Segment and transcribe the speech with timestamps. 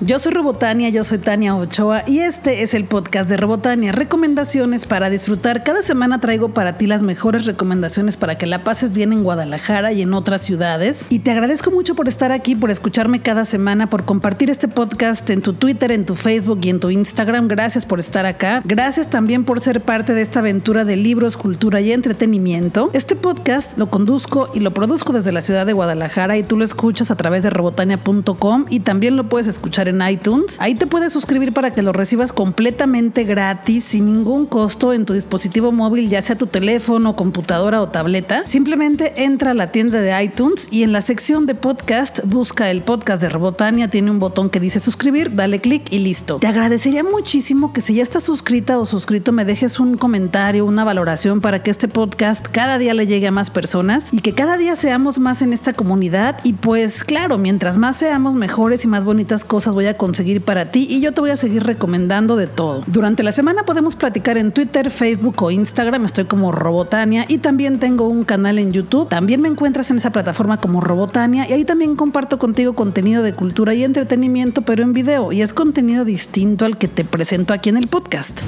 [0.00, 4.86] Yo soy Robotania, yo soy Tania Ochoa y este es el podcast de Robotania, recomendaciones
[4.86, 5.64] para disfrutar.
[5.64, 9.92] Cada semana traigo para ti las mejores recomendaciones para que la pases bien en Guadalajara
[9.92, 11.08] y en otras ciudades.
[11.10, 15.28] Y te agradezco mucho por estar aquí, por escucharme cada semana, por compartir este podcast
[15.30, 17.48] en tu Twitter, en tu Facebook y en tu Instagram.
[17.48, 18.62] Gracias por estar acá.
[18.64, 22.90] Gracias también por ser parte de esta aventura de libros, cultura y entretenimiento.
[22.92, 26.64] Este podcast lo conduzco y lo produzco desde la ciudad de Guadalajara y tú lo
[26.64, 30.58] escuchas a través de robotania.com y también lo puedes escuchar en iTunes.
[30.60, 35.12] Ahí te puedes suscribir para que lo recibas completamente gratis, sin ningún costo en tu
[35.12, 38.42] dispositivo móvil, ya sea tu teléfono, computadora o tableta.
[38.46, 42.82] Simplemente entra a la tienda de iTunes y en la sección de podcast busca el
[42.82, 43.88] podcast de Robotania.
[43.88, 46.38] Tiene un botón que dice suscribir, dale clic y listo.
[46.38, 50.84] Te agradecería muchísimo que si ya estás suscrita o suscrito me dejes un comentario, una
[50.84, 54.56] valoración para que este podcast cada día le llegue a más personas y que cada
[54.56, 56.38] día seamos más en esta comunidad.
[56.44, 60.72] Y pues claro, mientras más seamos mejores y más bonitas cosas voy a conseguir para
[60.72, 62.82] ti y yo te voy a seguir recomendando de todo.
[62.88, 67.78] Durante la semana podemos platicar en Twitter, Facebook o Instagram, estoy como Robotania y también
[67.78, 69.08] tengo un canal en YouTube.
[69.08, 73.34] También me encuentras en esa plataforma como Robotania y ahí también comparto contigo contenido de
[73.34, 77.68] cultura y entretenimiento, pero en video y es contenido distinto al que te presento aquí
[77.68, 78.40] en el podcast.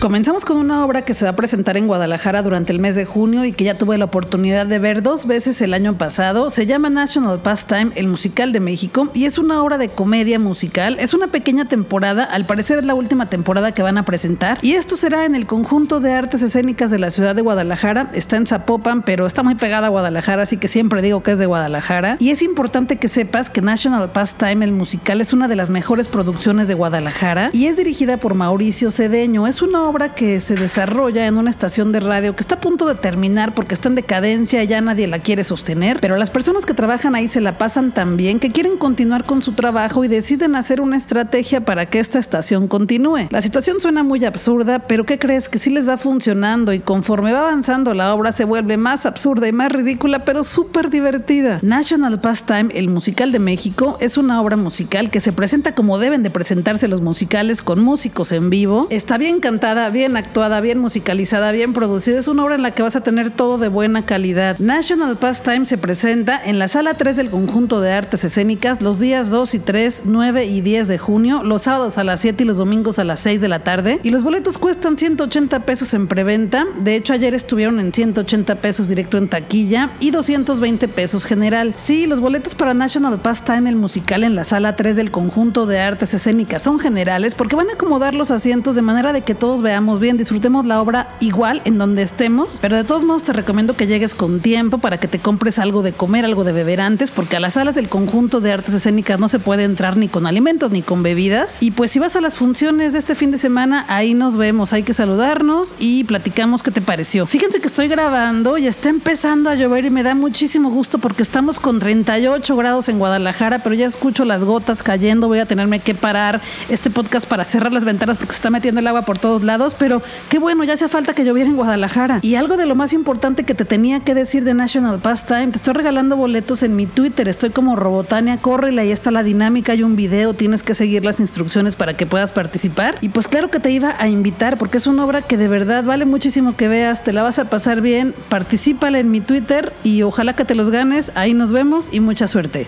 [0.00, 3.04] Comenzamos con una obra que se va a presentar en Guadalajara durante el mes de
[3.04, 6.48] junio y que ya tuve la oportunidad de ver dos veces el año pasado.
[6.48, 10.96] Se llama National Pastime, el musical de México, y es una obra de comedia musical.
[10.98, 14.72] Es una pequeña temporada, al parecer es la última temporada que van a presentar, y
[14.72, 18.10] esto será en el conjunto de artes escénicas de la ciudad de Guadalajara.
[18.14, 21.38] Está en Zapopan, pero está muy pegada a Guadalajara, así que siempre digo que es
[21.38, 22.16] de Guadalajara.
[22.20, 26.08] Y es importante que sepas que National Pastime, el musical, es una de las mejores
[26.08, 29.46] producciones de Guadalajara y es dirigida por Mauricio Cedeño.
[29.46, 32.86] Es una obra que se desarrolla en una estación de radio que está a punto
[32.86, 36.64] de terminar porque está en decadencia y ya nadie la quiere sostener, pero las personas
[36.64, 40.08] que trabajan ahí se la pasan tan bien que quieren continuar con su trabajo y
[40.08, 43.26] deciden hacer una estrategia para que esta estación continúe.
[43.30, 45.48] La situación suena muy absurda, pero ¿qué crees?
[45.48, 49.48] Que sí les va funcionando y conforme va avanzando la obra se vuelve más absurda
[49.48, 51.58] y más ridícula, pero súper divertida.
[51.62, 56.22] National Pastime, el musical de México, es una obra musical que se presenta como deben
[56.22, 58.86] de presentarse los musicales con músicos en vivo.
[58.90, 62.18] Está bien cantada, bien actuada, bien musicalizada, bien producida.
[62.18, 64.58] Es una obra en la que vas a tener todo de buena calidad.
[64.58, 69.30] National Pastime se presenta en la sala 3 del conjunto de artes escénicas los días
[69.30, 72.58] 2 y 3, 9 y 10 de junio, los sábados a las 7 y los
[72.58, 74.00] domingos a las 6 de la tarde.
[74.02, 76.66] Y los boletos cuestan 180 pesos en preventa.
[76.80, 81.72] De hecho, ayer estuvieron en 180 pesos directo en taquilla y 220 pesos general.
[81.76, 85.80] Sí, los boletos para National Pastime, el musical en la sala 3 del conjunto de
[85.80, 89.62] artes escénicas son generales porque van a acomodar los asientos de manera de que todos
[89.70, 93.76] veamos bien, disfrutemos la obra igual en donde estemos, pero de todos modos te recomiendo
[93.76, 97.12] que llegues con tiempo para que te compres algo de comer, algo de beber antes,
[97.12, 100.26] porque a las salas del conjunto de artes escénicas no se puede entrar ni con
[100.26, 101.62] alimentos ni con bebidas.
[101.62, 104.72] Y pues si vas a las funciones de este fin de semana, ahí nos vemos,
[104.72, 107.26] hay que saludarnos y platicamos qué te pareció.
[107.26, 111.22] Fíjense que estoy grabando y está empezando a llover y me da muchísimo gusto porque
[111.22, 115.78] estamos con 38 grados en Guadalajara, pero ya escucho las gotas cayendo, voy a tenerme
[115.78, 119.20] que parar este podcast para cerrar las ventanas porque se está metiendo el agua por
[119.20, 122.20] todos lados, pero qué bueno, ya hace falta que lloviera en Guadalajara.
[122.22, 125.56] Y algo de lo más importante que te tenía que decir de National Pastime, te
[125.56, 129.82] estoy regalando boletos en mi Twitter, estoy como Robotania, córrele, ahí está la dinámica, hay
[129.82, 132.96] un video, tienes que seguir las instrucciones para que puedas participar.
[133.00, 135.84] Y pues claro que te iba a invitar porque es una obra que de verdad
[135.84, 140.02] vale muchísimo que veas, te la vas a pasar bien, participale en mi Twitter y
[140.02, 142.66] ojalá que te los ganes, ahí nos vemos y mucha suerte.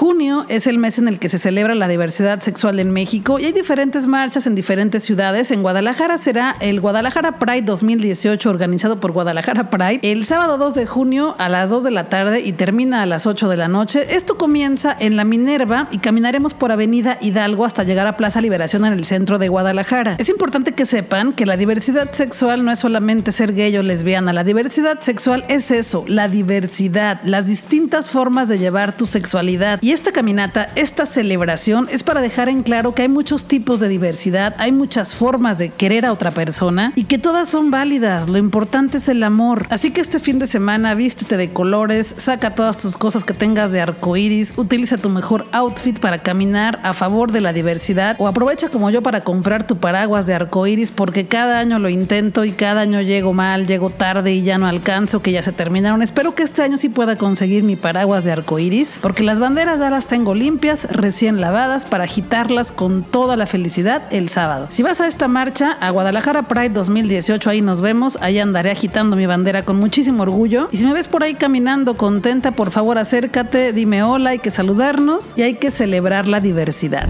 [0.00, 3.44] Junio es el mes en el que se celebra la diversidad sexual en México y
[3.44, 5.50] hay diferentes marchas en diferentes ciudades.
[5.50, 10.86] En Guadalajara será el Guadalajara Pride 2018 organizado por Guadalajara Pride el sábado 2 de
[10.86, 14.16] junio a las 2 de la tarde y termina a las 8 de la noche.
[14.16, 18.86] Esto comienza en la Minerva y caminaremos por Avenida Hidalgo hasta llegar a Plaza Liberación
[18.86, 20.16] en el centro de Guadalajara.
[20.16, 24.32] Es importante que sepan que la diversidad sexual no es solamente ser gay o lesbiana.
[24.32, 29.78] La diversidad sexual es eso, la diversidad, las distintas formas de llevar tu sexualidad.
[29.92, 34.54] Esta caminata, esta celebración es para dejar en claro que hay muchos tipos de diversidad,
[34.58, 38.28] hay muchas formas de querer a otra persona y que todas son válidas.
[38.28, 39.66] Lo importante es el amor.
[39.70, 43.72] Así que este fin de semana vístete de colores, saca todas tus cosas que tengas
[43.72, 48.28] de arco iris, utiliza tu mejor outfit para caminar a favor de la diversidad o
[48.28, 52.44] aprovecha como yo para comprar tu paraguas de arco iris porque cada año lo intento
[52.44, 56.02] y cada año llego mal, llego tarde y ya no alcanzo, que ya se terminaron.
[56.02, 59.79] Espero que este año sí pueda conseguir mi paraguas de arco iris porque las banderas
[59.88, 64.66] las tengo limpias, recién lavadas, para agitarlas con toda la felicidad el sábado.
[64.70, 69.16] Si vas a esta marcha, a Guadalajara Pride 2018, ahí nos vemos, ahí andaré agitando
[69.16, 70.68] mi bandera con muchísimo orgullo.
[70.72, 74.50] Y si me ves por ahí caminando contenta, por favor acércate, dime hola, hay que
[74.50, 77.08] saludarnos y hay que celebrar la diversidad.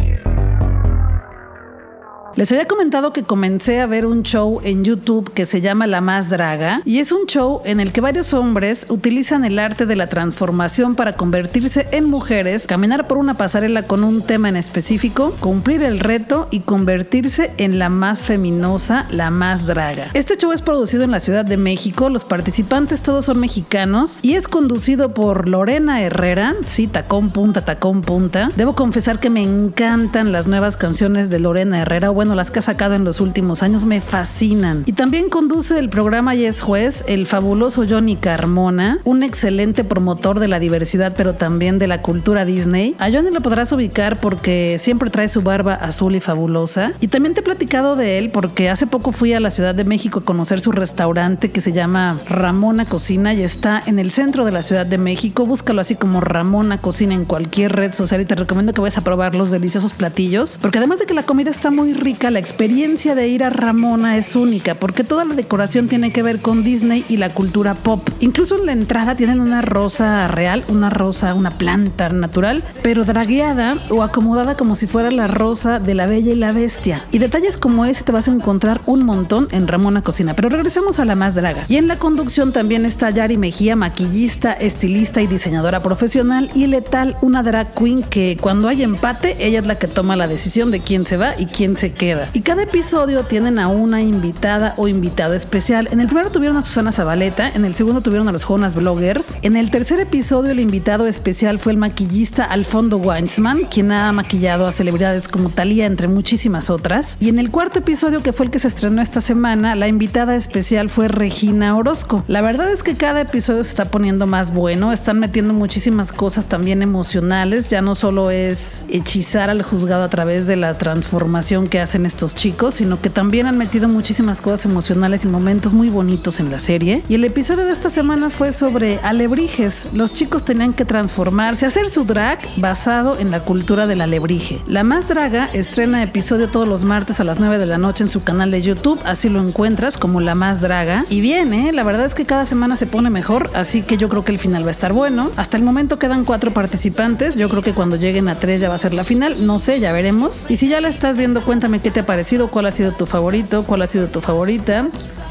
[2.36, 6.00] Les había comentado que comencé a ver un show en YouTube que se llama La
[6.00, 9.96] Más Draga y es un show en el que varios hombres utilizan el arte de
[9.96, 15.34] la transformación para convertirse en mujeres, caminar por una pasarela con un tema en específico,
[15.40, 20.06] cumplir el reto y convertirse en la más feminosa, la más draga.
[20.14, 24.34] Este show es producido en la Ciudad de México, los participantes todos son mexicanos y
[24.34, 28.50] es conducido por Lorena Herrera, sí, tacón punta, tacón punta.
[28.54, 32.62] Debo confesar que me encantan las nuevas canciones de Lorena Herrera bueno, las que ha
[32.62, 34.82] sacado en los últimos años me fascinan.
[34.84, 40.38] Y también conduce el programa Y es Juez, el fabuloso Johnny Carmona, un excelente promotor
[40.38, 42.94] de la diversidad, pero también de la cultura Disney.
[42.98, 46.92] A Johnny lo podrás ubicar porque siempre trae su barba azul y fabulosa.
[47.00, 49.84] Y también te he platicado de él porque hace poco fui a la Ciudad de
[49.84, 54.44] México a conocer su restaurante que se llama Ramona Cocina y está en el centro
[54.44, 55.46] de la Ciudad de México.
[55.46, 59.04] Búscalo así como Ramona Cocina en cualquier red social y te recomiendo que vayas a
[59.04, 63.14] probar los deliciosos platillos porque además de que la comida está muy rica, la experiencia
[63.14, 67.04] de ir a Ramona es única porque toda la decoración tiene que ver con Disney
[67.08, 68.08] y la cultura pop.
[68.20, 73.78] Incluso en la entrada tienen una rosa real, una rosa, una planta natural, pero dragueada
[73.90, 77.02] o acomodada como si fuera la rosa de la Bella y la Bestia.
[77.10, 80.34] Y detalles como ese te vas a encontrar un montón en Ramona Cocina.
[80.34, 81.64] Pero regresemos a la más draga.
[81.68, 87.16] Y en la conducción también está Yari Mejía, maquillista, estilista y diseñadora profesional, y Letal,
[87.22, 90.80] una drag queen que cuando hay empate, ella es la que toma la decisión de
[90.80, 92.30] quién se va y quién se queda.
[92.32, 95.86] Y cada episodio tienen a una invitada o invitado especial.
[95.92, 99.36] En el primero tuvieron a Susana Zabaleta, en el segundo tuvieron a los Jonas Bloggers.
[99.42, 104.66] En el tercer episodio el invitado especial fue el maquillista Alfondo Weinsman, quien ha maquillado
[104.66, 107.18] a celebridades como Thalía, entre muchísimas otras.
[107.20, 110.36] Y en el cuarto episodio, que fue el que se estrenó esta semana, la invitada
[110.36, 112.24] especial fue Regina Orozco.
[112.28, 116.46] La verdad es que cada episodio se está poniendo más bueno, están metiendo muchísimas cosas
[116.46, 121.78] también emocionales, ya no solo es hechizar al juzgado a través de la transformación que
[121.80, 125.88] hace en estos chicos, sino que también han metido muchísimas cosas emocionales y momentos muy
[125.88, 127.02] bonitos en la serie.
[127.08, 129.86] Y el episodio de esta semana fue sobre alebrijes.
[129.92, 134.60] Los chicos tenían que transformarse, hacer su drag basado en la cultura del alebrije.
[134.66, 138.10] La Más Draga estrena episodio todos los martes a las 9 de la noche en
[138.10, 141.04] su canal de YouTube, así lo encuentras como La Más Draga.
[141.08, 141.72] Y bien, ¿eh?
[141.72, 144.38] la verdad es que cada semana se pone mejor, así que yo creo que el
[144.38, 145.30] final va a estar bueno.
[145.36, 148.76] Hasta el momento quedan cuatro participantes, yo creo que cuando lleguen a tres ya va
[148.76, 150.46] a ser la final, no sé, ya veremos.
[150.48, 153.06] Y si ya la estás viendo, cuéntame qué te ha parecido, cuál ha sido tu
[153.06, 154.86] favorito, cuál ha sido tu favorita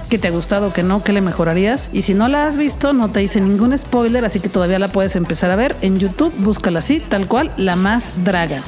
[0.09, 1.89] qué te ha gustado, qué no, qué le mejorarías.
[1.93, 4.87] Y si no la has visto, no te hice ningún spoiler, así que todavía la
[4.87, 6.33] puedes empezar a ver en YouTube.
[6.37, 8.63] Búscala así, tal cual, la más draga.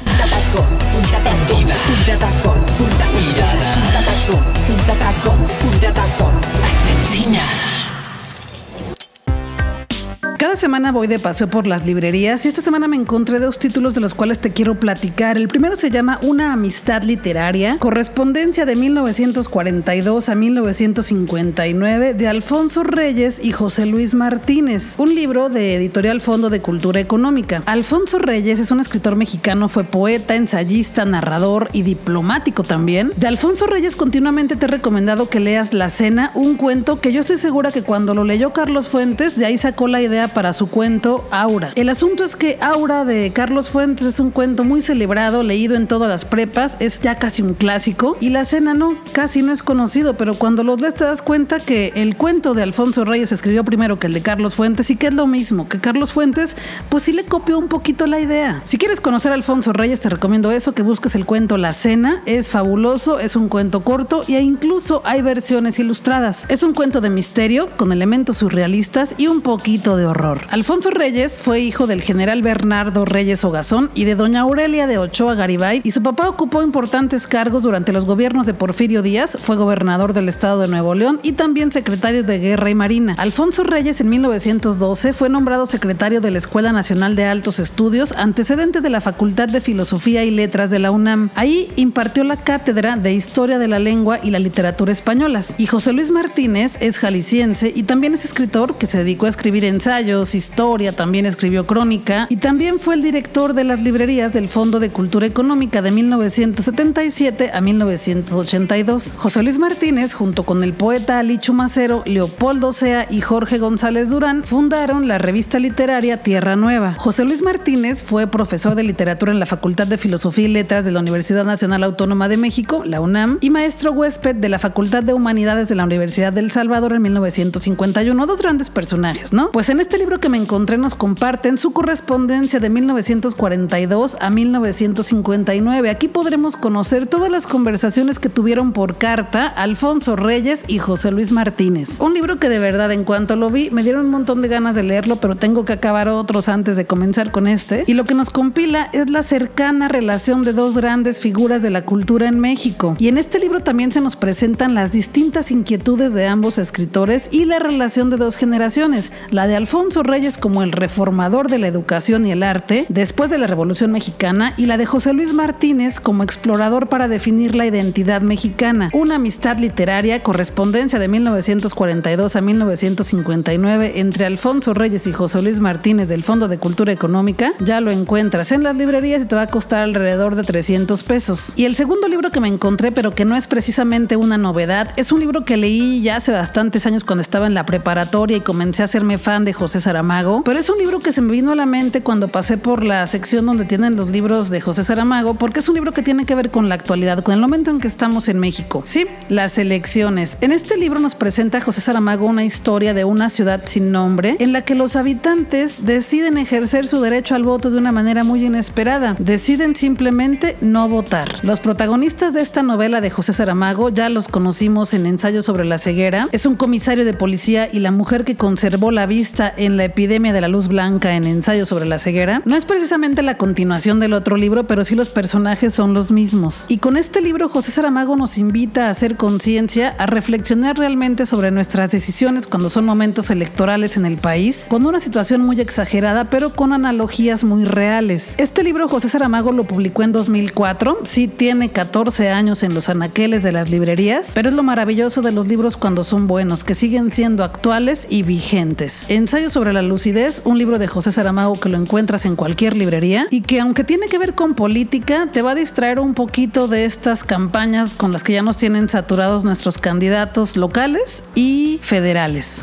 [10.42, 13.94] Cada semana voy de paseo por las librerías y esta semana me encontré dos títulos
[13.94, 15.36] de los cuales te quiero platicar.
[15.38, 23.38] El primero se llama Una amistad literaria, correspondencia de 1942 a 1959 de Alfonso Reyes
[23.40, 27.62] y José Luis Martínez, un libro de editorial Fondo de Cultura Económica.
[27.66, 33.12] Alfonso Reyes es un escritor mexicano, fue poeta, ensayista, narrador y diplomático también.
[33.14, 37.20] De Alfonso Reyes continuamente te he recomendado que leas La Cena, un cuento que yo
[37.20, 40.68] estoy segura que cuando lo leyó Carlos Fuentes, de ahí sacó la idea para su
[40.68, 41.72] cuento Aura.
[41.74, 45.86] El asunto es que Aura de Carlos Fuentes es un cuento muy celebrado, leído en
[45.86, 49.62] todas las prepas, es ya casi un clásico y la cena no, casi no es
[49.62, 53.64] conocido, pero cuando lo lees te das cuenta que el cuento de Alfonso Reyes escribió
[53.64, 56.56] primero que el de Carlos Fuentes y que es lo mismo, que Carlos Fuentes
[56.88, 58.62] pues sí le copió un poquito la idea.
[58.64, 62.22] Si quieres conocer a Alfonso Reyes te recomiendo eso, que busques el cuento La Cena,
[62.26, 66.46] es fabuloso, es un cuento corto e incluso hay versiones ilustradas.
[66.48, 71.58] Es un cuento de misterio con elementos surrealistas y un poquito de Alfonso Reyes fue
[71.60, 76.00] hijo del general Bernardo Reyes Ogazón y de doña Aurelia de Ochoa Garibay y su
[76.00, 80.68] papá ocupó importantes cargos durante los gobiernos de Porfirio Díaz, fue gobernador del estado de
[80.68, 83.16] Nuevo León y también secretario de Guerra y Marina.
[83.18, 88.80] Alfonso Reyes en 1912 fue nombrado secretario de la Escuela Nacional de Altos Estudios, antecedente
[88.80, 91.30] de la Facultad de Filosofía y Letras de la UNAM.
[91.34, 95.56] Ahí impartió la cátedra de Historia de la Lengua y la Literatura Españolas.
[95.58, 99.64] Y José Luis Martínez es jalisciense y también es escritor que se dedicó a escribir
[99.64, 104.78] ensayos historia, también escribió crónica y también fue el director de las librerías del Fondo
[104.78, 109.16] de Cultura Económica de 1977 a 1982.
[109.18, 114.44] José Luis Martínez, junto con el poeta Ali Chumacero, Leopoldo Sea y Jorge González Durán,
[114.44, 116.94] fundaron la revista literaria Tierra Nueva.
[116.98, 120.92] José Luis Martínez fue profesor de literatura en la Facultad de Filosofía y Letras de
[120.92, 125.14] la Universidad Nacional Autónoma de México, la UNAM, y maestro huésped de la Facultad de
[125.14, 128.26] Humanidades de la Universidad del Salvador en 1951.
[128.26, 129.50] Dos grandes personajes, ¿no?
[129.50, 135.90] Pues en este libro que me encontré nos comparten su correspondencia de 1942 a 1959.
[135.90, 141.30] Aquí podremos conocer todas las conversaciones que tuvieron por carta Alfonso Reyes y José Luis
[141.30, 142.00] Martínez.
[142.00, 144.74] Un libro que de verdad en cuanto lo vi me dieron un montón de ganas
[144.74, 147.84] de leerlo, pero tengo que acabar otros antes de comenzar con este.
[147.86, 151.84] Y lo que nos compila es la cercana relación de dos grandes figuras de la
[151.84, 152.96] cultura en México.
[152.98, 157.44] Y en este libro también se nos presentan las distintas inquietudes de ambos escritores y
[157.44, 162.24] la relación de dos generaciones, la de Alfonso Reyes como el reformador de la educación
[162.24, 166.22] y el arte después de la Revolución Mexicana y la de José Luis Martínez como
[166.22, 168.90] explorador para definir la identidad mexicana.
[168.94, 176.08] Una amistad literaria, correspondencia de 1942 a 1959 entre Alfonso Reyes y José Luis Martínez
[176.08, 179.46] del Fondo de Cultura Económica, ya lo encuentras en las librerías y te va a
[179.48, 181.52] costar alrededor de 300 pesos.
[181.56, 185.12] Y el segundo libro que me encontré, pero que no es precisamente una novedad, es
[185.12, 188.82] un libro que leí ya hace bastantes años cuando estaba en la preparatoria y comencé
[188.82, 191.54] a hacerme fan de José Saramago, pero es un libro que se me vino a
[191.54, 195.60] la mente cuando pasé por la sección donde tienen los libros de José Saramago, porque
[195.60, 197.88] es un libro que tiene que ver con la actualidad, con el momento en que
[197.88, 198.82] estamos en México.
[198.84, 200.36] Sí, las elecciones.
[200.40, 204.52] En este libro nos presenta José Saramago una historia de una ciudad sin nombre en
[204.52, 209.16] la que los habitantes deciden ejercer su derecho al voto de una manera muy inesperada.
[209.18, 211.40] Deciden simplemente no votar.
[211.42, 215.78] Los protagonistas de esta novela de José Saramago ya los conocimos en Ensayo sobre la
[215.78, 216.28] ceguera.
[216.32, 220.32] Es un comisario de policía y la mujer que conservó la vista en la epidemia
[220.32, 222.42] de la luz blanca en Ensayo sobre la ceguera.
[222.44, 226.66] No es precisamente la continuación del otro libro, pero sí los personajes son los mismos.
[226.68, 231.50] Y con este libro José Saramago nos invita a hacer conciencia, a reflexionar realmente sobre
[231.50, 236.54] nuestras decisiones cuando son momentos electorales en el país, con una situación muy exagerada, pero
[236.54, 238.34] con analogías muy reales.
[238.38, 243.42] Este libro José Saramago lo publicó en 2004, sí tiene 14 años en los anaqueles
[243.42, 247.12] de las librerías, pero es lo maravilloso de los libros cuando son buenos, que siguen
[247.12, 249.06] siendo actuales y vigentes.
[249.08, 253.26] Ensayo sobre la lucidez, un libro de José Saramago que lo encuentras en cualquier librería
[253.30, 256.86] y que aunque tiene que ver con política, te va a distraer un poquito de
[256.86, 262.62] estas campañas con las que ya nos tienen saturados nuestros candidatos locales y federales.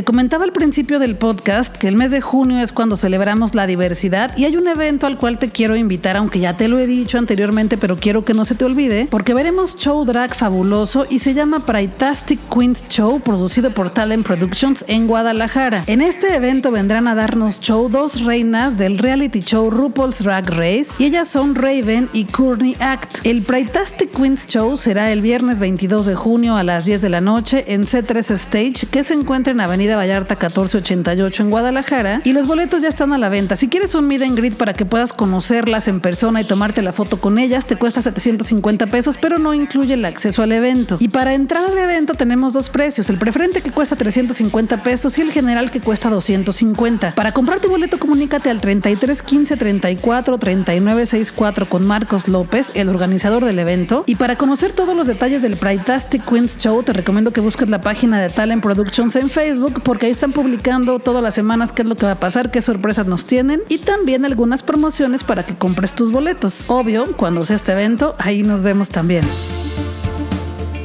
[0.00, 3.66] Te comentaba al principio del podcast que el mes de junio es cuando celebramos la
[3.66, 6.86] diversidad y hay un evento al cual te quiero invitar, aunque ya te lo he
[6.86, 11.18] dicho anteriormente, pero quiero que no se te olvide, porque veremos show drag fabuloso y
[11.18, 15.84] se llama Pritastic Queens Show, producido por Talent Productions en Guadalajara.
[15.86, 20.92] En este evento vendrán a darnos show dos reinas del reality show RuPaul's Drag Race
[20.98, 23.18] y ellas son Raven y Courtney Act.
[23.24, 27.20] El Pritastic Queens Show será el viernes 22 de junio a las 10 de la
[27.20, 32.46] noche en C3 Stage, que se encuentra en Avenida Vallarta 1488 en Guadalajara y los
[32.46, 33.56] boletos ya están a la venta.
[33.56, 36.92] Si quieres un meet and greet para que puedas conocerlas en persona y tomarte la
[36.92, 40.96] foto con ellas, te cuesta 750 pesos, pero no incluye el acceso al evento.
[41.00, 45.22] Y para entrar al evento tenemos dos precios, el preferente que cuesta 350 pesos y
[45.22, 47.14] el general que cuesta 250.
[47.14, 52.88] Para comprar tu boleto comunícate al 33 15 34 39 64 con Marcos López, el
[52.88, 54.04] organizador del evento.
[54.06, 57.80] Y para conocer todos los detalles del Pridetastic Queens Show, te recomiendo que busques la
[57.80, 61.88] página de Talent Productions en Facebook porque ahí están publicando todas las semanas qué es
[61.88, 65.56] lo que va a pasar, qué sorpresas nos tienen y también algunas promociones para que
[65.56, 66.68] compres tus boletos.
[66.68, 69.24] Obvio, cuando sea este evento, ahí nos vemos también.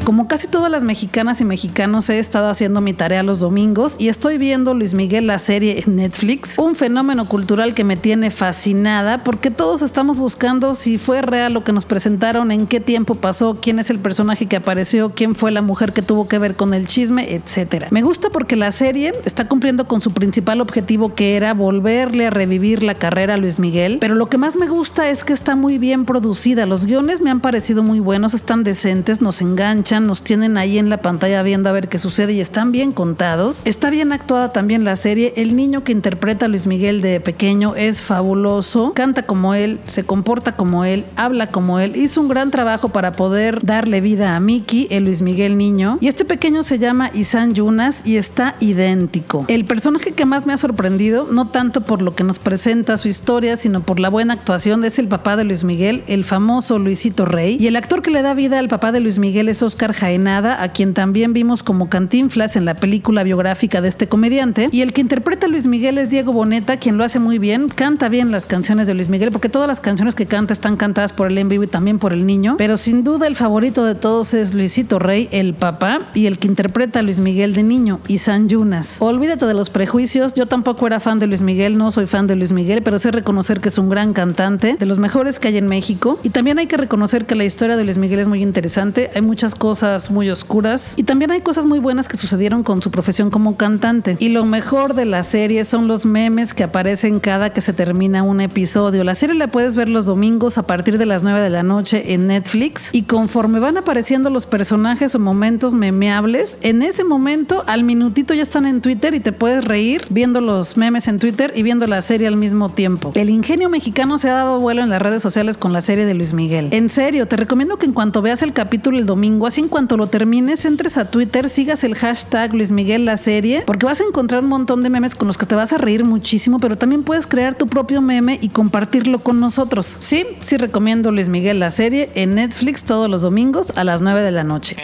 [0.05, 4.07] Como casi todas las mexicanas y mexicanos he estado haciendo mi tarea los domingos y
[4.09, 9.23] estoy viendo Luis Miguel la serie en Netflix, un fenómeno cultural que me tiene fascinada
[9.23, 13.57] porque todos estamos buscando si fue real lo que nos presentaron, en qué tiempo pasó,
[13.59, 16.75] quién es el personaje que apareció, quién fue la mujer que tuvo que ver con
[16.75, 17.87] el chisme, etcétera.
[17.89, 22.29] Me gusta porque la serie está cumpliendo con su principal objetivo que era volverle a
[22.29, 25.55] revivir la carrera a Luis Miguel, pero lo que más me gusta es que está
[25.55, 26.67] muy bien producida.
[26.67, 30.89] Los guiones me han parecido muy buenos, están decentes, nos enganchan nos tienen ahí en
[30.89, 33.61] la pantalla viendo a ver qué sucede y están bien contados.
[33.65, 35.33] Está bien actuada también la serie.
[35.35, 38.93] El niño que interpreta a Luis Miguel de pequeño es fabuloso.
[38.93, 41.95] Canta como él, se comporta como él, habla como él.
[41.95, 45.97] Hizo un gran trabajo para poder darle vida a Mickey, el Luis Miguel niño.
[46.01, 49.45] Y este pequeño se llama Isan Yunas y está idéntico.
[49.47, 53.07] El personaje que más me ha sorprendido, no tanto por lo que nos presenta su
[53.07, 57.25] historia, sino por la buena actuación, es el papá de Luis Miguel, el famoso Luisito
[57.25, 57.57] Rey.
[57.59, 60.61] Y el actor que le da vida al papá de Luis Miguel es Oscar Jaenada,
[60.61, 64.69] a quien también vimos como Cantinflas en la película biográfica de este comediante.
[64.71, 67.69] Y el que interpreta a Luis Miguel es Diego Boneta, quien lo hace muy bien,
[67.69, 71.13] canta bien las canciones de Luis Miguel, porque todas las canciones que canta están cantadas
[71.13, 72.55] por el en vivo y también por el niño.
[72.57, 76.47] Pero sin duda el favorito de todos es Luisito Rey, el papá, y el que
[76.47, 78.97] interpreta a Luis Miguel de niño, y San Yunas.
[78.99, 82.35] Olvídate de los prejuicios, yo tampoco era fan de Luis Miguel, no soy fan de
[82.35, 85.57] Luis Miguel, pero sé reconocer que es un gran cantante, de los mejores que hay
[85.57, 86.19] en México.
[86.23, 89.21] Y también hay que reconocer que la historia de Luis Miguel es muy interesante, hay
[89.21, 89.74] muchas cosas
[90.09, 94.15] muy oscuras y también hay cosas muy buenas que sucedieron con su profesión como cantante.
[94.19, 98.23] Y lo mejor de la serie son los memes que aparecen cada que se termina
[98.23, 99.03] un episodio.
[99.03, 102.13] La serie la puedes ver los domingos a partir de las 9 de la noche
[102.13, 107.83] en Netflix y conforme van apareciendo los personajes o momentos memeables, en ese momento al
[107.83, 111.63] minutito ya están en Twitter y te puedes reír viendo los memes en Twitter y
[111.63, 113.11] viendo la serie al mismo tiempo.
[113.15, 116.13] El ingenio mexicano se ha dado vuelo en las redes sociales con la serie de
[116.13, 116.69] Luis Miguel.
[116.71, 119.97] En serio, te recomiendo que en cuanto veas el capítulo el domingo, así en cuanto
[119.97, 124.03] lo termines, entres a Twitter, sigas el hashtag Luis Miguel la serie, porque vas a
[124.03, 127.01] encontrar un montón de memes con los que te vas a reír muchísimo, pero también
[127.01, 129.97] puedes crear tu propio meme y compartirlo con nosotros.
[130.01, 134.21] Sí, sí recomiendo Luis Miguel la serie en Netflix todos los domingos a las 9
[134.21, 134.75] de la noche.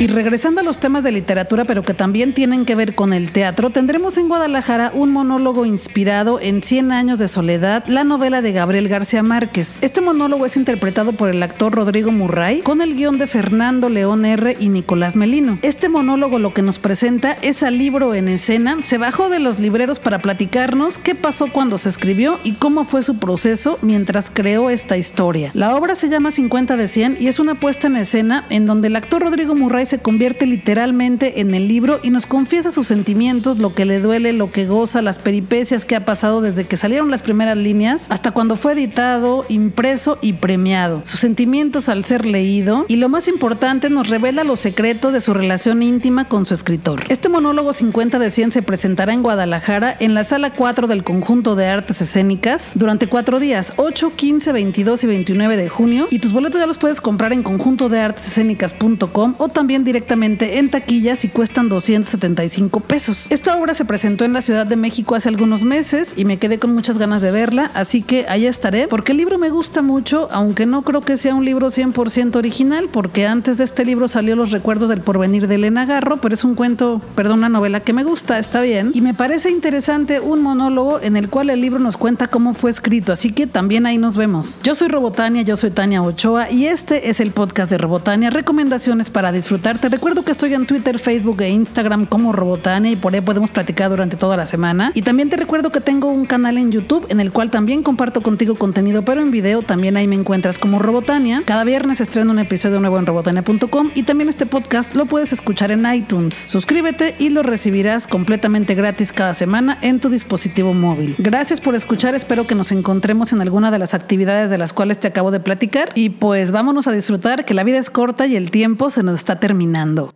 [0.00, 3.32] Y regresando a los temas de literatura, pero que también tienen que ver con el
[3.32, 8.52] teatro, tendremos en Guadalajara un monólogo inspirado en Cien años de soledad, la novela de
[8.52, 9.78] Gabriel García Márquez.
[9.80, 14.24] Este monólogo es interpretado por el actor Rodrigo Murray con el guion de Fernando León
[14.24, 14.56] R.
[14.60, 15.58] y Nicolás Melino.
[15.62, 19.58] Este monólogo lo que nos presenta es al libro en escena, se bajó de los
[19.58, 24.70] libreros para platicarnos qué pasó cuando se escribió y cómo fue su proceso mientras creó
[24.70, 25.50] esta historia.
[25.54, 28.86] La obra se llama 50 de 100 y es una puesta en escena en donde
[28.86, 33.58] el actor Rodrigo Murray se convierte literalmente en el libro y nos confiesa sus sentimientos,
[33.58, 37.10] lo que le duele, lo que goza, las peripecias que ha pasado desde que salieron
[37.10, 41.00] las primeras líneas hasta cuando fue editado, impreso y premiado.
[41.04, 45.34] Sus sentimientos al ser leído y lo más importante nos revela los secretos de su
[45.34, 47.04] relación íntima con su escritor.
[47.08, 51.56] Este monólogo 50 de 100 se presentará en Guadalajara en la sala 4 del conjunto
[51.56, 56.32] de artes escénicas durante cuatro días, 8, 15, 22 y 29 de junio y tus
[56.32, 61.28] boletos ya los puedes comprar en conjunto de artesescénicas.com o también directamente en taquillas y
[61.28, 63.26] cuestan 275 pesos.
[63.30, 66.58] Esta obra se presentó en la Ciudad de México hace algunos meses y me quedé
[66.58, 70.28] con muchas ganas de verla, así que allá estaré, porque el libro me gusta mucho,
[70.30, 74.36] aunque no creo que sea un libro 100% original, porque antes de este libro salió
[74.36, 77.92] Los recuerdos del porvenir de Elena Garro, pero es un cuento, perdón, una novela que
[77.92, 81.78] me gusta, está bien, y me parece interesante un monólogo en el cual el libro
[81.78, 84.60] nos cuenta cómo fue escrito, así que también ahí nos vemos.
[84.62, 89.10] Yo soy Robotania, yo soy Tania Ochoa y este es el podcast de Robotania, recomendaciones
[89.10, 93.12] para disfrutar te recuerdo que estoy en Twitter, Facebook e Instagram como Robotania y por
[93.12, 94.92] ahí podemos platicar durante toda la semana.
[94.94, 98.22] Y también te recuerdo que tengo un canal en YouTube en el cual también comparto
[98.22, 101.42] contigo contenido, pero en video también ahí me encuentras como Robotania.
[101.44, 105.70] Cada viernes estreno un episodio nuevo en robotania.com y también este podcast lo puedes escuchar
[105.70, 106.46] en iTunes.
[106.48, 111.14] Suscríbete y lo recibirás completamente gratis cada semana en tu dispositivo móvil.
[111.18, 114.98] Gracias por escuchar, espero que nos encontremos en alguna de las actividades de las cuales
[114.98, 118.34] te acabo de platicar y pues vámonos a disfrutar que la vida es corta y
[118.34, 120.14] el tiempo se nos está terminando caminando.